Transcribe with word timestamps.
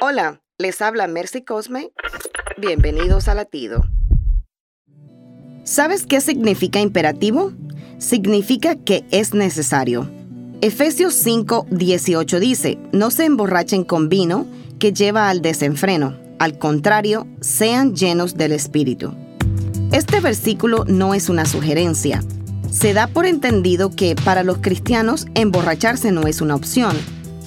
Hola, 0.00 0.40
les 0.58 0.80
habla 0.80 1.08
Mercy 1.08 1.42
Cosme. 1.42 1.90
Bienvenidos 2.56 3.26
a 3.26 3.34
Latido. 3.34 3.82
¿Sabes 5.64 6.06
qué 6.06 6.20
significa 6.20 6.80
imperativo? 6.80 7.52
Significa 7.98 8.76
que 8.76 9.04
es 9.10 9.34
necesario. 9.34 10.08
Efesios 10.60 11.14
5, 11.14 11.66
18 11.70 12.38
dice, 12.38 12.78
no 12.92 13.10
se 13.10 13.24
emborrachen 13.24 13.82
con 13.82 14.08
vino 14.08 14.46
que 14.78 14.92
lleva 14.92 15.30
al 15.30 15.42
desenfreno, 15.42 16.16
al 16.38 16.60
contrario, 16.60 17.26
sean 17.40 17.96
llenos 17.96 18.36
del 18.36 18.52
Espíritu. 18.52 19.16
Este 19.90 20.20
versículo 20.20 20.84
no 20.86 21.12
es 21.12 21.28
una 21.28 21.44
sugerencia. 21.44 22.22
Se 22.70 22.94
da 22.94 23.08
por 23.08 23.26
entendido 23.26 23.90
que 23.90 24.14
para 24.14 24.44
los 24.44 24.58
cristianos 24.58 25.26
emborracharse 25.34 26.12
no 26.12 26.28
es 26.28 26.40
una 26.40 26.54
opción. 26.54 26.96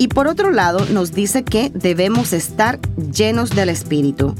Y 0.00 0.08
por 0.08 0.28
otro 0.28 0.50
lado 0.50 0.86
nos 0.86 1.12
dice 1.12 1.44
que 1.44 1.70
debemos 1.74 2.32
estar 2.32 2.80
llenos 3.12 3.50
del 3.50 3.68
Espíritu. 3.68 4.34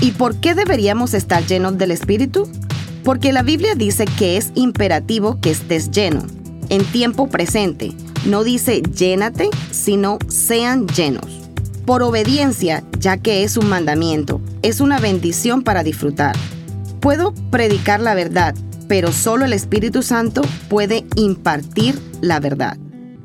¿Y 0.00 0.12
por 0.12 0.36
qué 0.36 0.54
deberíamos 0.54 1.14
estar 1.14 1.44
llenos 1.44 1.76
del 1.78 1.90
Espíritu? 1.90 2.48
Porque 3.02 3.32
la 3.32 3.42
Biblia 3.42 3.74
dice 3.74 4.04
que 4.04 4.36
es 4.36 4.52
imperativo 4.54 5.40
que 5.40 5.50
estés 5.50 5.90
lleno, 5.90 6.22
en 6.68 6.84
tiempo 6.84 7.28
presente. 7.28 7.92
No 8.24 8.44
dice 8.44 8.82
llénate, 8.82 9.50
sino 9.72 10.20
sean 10.28 10.86
llenos. 10.86 11.40
Por 11.86 12.04
obediencia, 12.04 12.84
ya 13.00 13.16
que 13.16 13.42
es 13.42 13.56
un 13.56 13.68
mandamiento, 13.68 14.40
es 14.62 14.80
una 14.80 15.00
bendición 15.00 15.62
para 15.62 15.82
disfrutar. 15.82 16.36
Puedo 17.00 17.34
predicar 17.50 17.98
la 17.98 18.14
verdad, 18.14 18.54
pero 18.86 19.10
solo 19.10 19.44
el 19.44 19.54
Espíritu 19.54 20.04
Santo 20.04 20.42
puede 20.68 21.04
impartir 21.16 21.98
la 22.20 22.38
verdad. 22.38 22.78